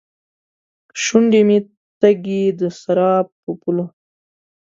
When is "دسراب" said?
2.59-3.25